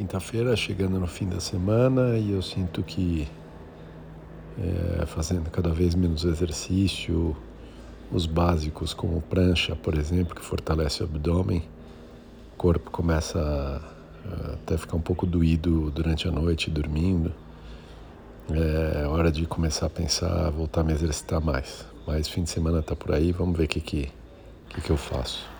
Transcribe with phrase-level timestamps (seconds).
[0.00, 3.28] Quinta-feira chegando no fim da semana e eu sinto que
[4.58, 7.36] é, fazendo cada vez menos exercício,
[8.10, 11.62] os básicos como prancha, por exemplo, que fortalece o abdômen,
[12.54, 13.38] o corpo começa
[14.26, 17.30] a, até ficar um pouco doído durante a noite dormindo.
[18.48, 21.84] É hora de começar a pensar, voltar a me exercitar mais.
[22.06, 24.10] Mas fim de semana está por aí, vamos ver o que, que,
[24.70, 25.59] que, que eu faço.